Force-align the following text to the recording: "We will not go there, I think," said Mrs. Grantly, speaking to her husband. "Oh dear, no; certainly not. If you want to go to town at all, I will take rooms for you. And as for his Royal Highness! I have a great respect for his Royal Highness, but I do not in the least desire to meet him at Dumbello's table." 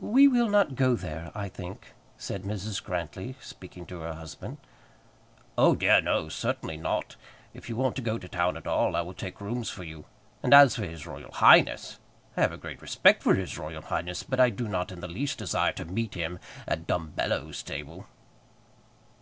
"We 0.00 0.26
will 0.26 0.48
not 0.48 0.74
go 0.74 0.96
there, 0.96 1.30
I 1.34 1.50
think," 1.50 1.92
said 2.16 2.44
Mrs. 2.44 2.82
Grantly, 2.82 3.36
speaking 3.42 3.84
to 3.88 4.00
her 4.00 4.14
husband. 4.14 4.56
"Oh 5.58 5.74
dear, 5.74 6.00
no; 6.00 6.30
certainly 6.30 6.78
not. 6.78 7.16
If 7.52 7.68
you 7.68 7.76
want 7.76 7.94
to 7.96 8.00
go 8.00 8.16
to 8.16 8.26
town 8.26 8.56
at 8.56 8.66
all, 8.66 8.96
I 8.96 9.02
will 9.02 9.12
take 9.12 9.42
rooms 9.42 9.68
for 9.68 9.84
you. 9.84 10.06
And 10.42 10.54
as 10.54 10.76
for 10.76 10.86
his 10.86 11.06
Royal 11.06 11.30
Highness! 11.30 11.98
I 12.38 12.40
have 12.40 12.52
a 12.52 12.56
great 12.56 12.80
respect 12.80 13.22
for 13.22 13.34
his 13.34 13.58
Royal 13.58 13.82
Highness, 13.82 14.22
but 14.22 14.40
I 14.40 14.48
do 14.48 14.66
not 14.66 14.90
in 14.90 15.00
the 15.02 15.08
least 15.08 15.40
desire 15.40 15.72
to 15.72 15.84
meet 15.84 16.14
him 16.14 16.38
at 16.66 16.86
Dumbello's 16.86 17.62
table." 17.62 18.06